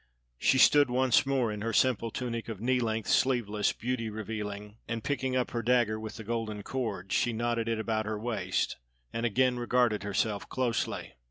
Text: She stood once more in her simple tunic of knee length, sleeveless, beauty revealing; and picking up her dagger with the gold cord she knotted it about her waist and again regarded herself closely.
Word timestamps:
She 0.39 0.57
stood 0.57 0.89
once 0.89 1.27
more 1.27 1.51
in 1.51 1.61
her 1.61 1.73
simple 1.73 2.09
tunic 2.09 2.49
of 2.49 2.59
knee 2.59 2.79
length, 2.79 3.07
sleeveless, 3.11 3.71
beauty 3.71 4.09
revealing; 4.09 4.77
and 4.87 5.03
picking 5.03 5.35
up 5.35 5.51
her 5.51 5.61
dagger 5.61 5.99
with 5.99 6.15
the 6.17 6.23
gold 6.23 6.51
cord 6.63 7.13
she 7.13 7.33
knotted 7.33 7.69
it 7.69 7.77
about 7.77 8.07
her 8.07 8.17
waist 8.17 8.77
and 9.13 9.27
again 9.27 9.59
regarded 9.59 10.01
herself 10.01 10.49
closely. 10.49 11.13